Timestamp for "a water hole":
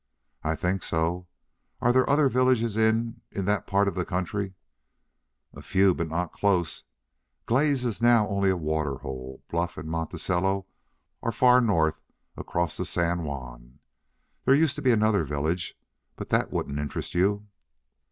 8.49-9.43